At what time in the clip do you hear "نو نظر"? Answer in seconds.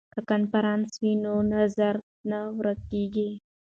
1.23-1.93